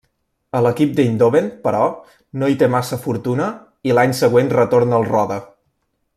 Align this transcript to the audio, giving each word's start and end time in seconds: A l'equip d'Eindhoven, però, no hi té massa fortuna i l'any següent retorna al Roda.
A 0.59 0.59
l'equip 0.67 0.95
d'Eindhoven, 0.99 1.49
però, 1.67 1.81
no 2.43 2.49
hi 2.51 2.57
té 2.63 2.71
massa 2.77 2.99
fortuna 3.05 3.51
i 3.91 3.95
l'any 3.99 4.17
següent 4.23 4.51
retorna 4.57 4.99
al 5.03 5.07
Roda. 5.13 5.39